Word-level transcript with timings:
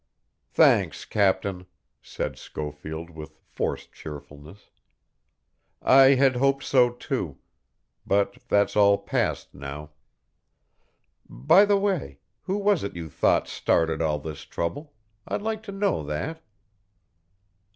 "Thanks, 0.49 1.05
captain," 1.05 1.67
said 2.01 2.35
Schofield 2.35 3.11
with 3.11 3.37
forced 3.45 3.93
cheerfulness. 3.93 4.71
"I 5.79 6.15
had 6.15 6.37
hoped 6.37 6.63
so, 6.63 6.89
too. 6.89 7.37
But 8.03 8.39
that's 8.47 8.75
all 8.75 8.97
past 8.97 9.53
now. 9.53 9.91
By 11.29 11.65
the 11.65 11.77
way, 11.77 12.17
who 12.41 12.57
was 12.57 12.83
it 12.83 12.95
you 12.95 13.11
thought 13.11 13.47
started 13.47 14.01
all 14.01 14.17
this 14.17 14.41
trouble? 14.41 14.91
I'd 15.27 15.43
like 15.43 15.61
to 15.69 15.71
know 15.71 16.01
that." 16.05 16.41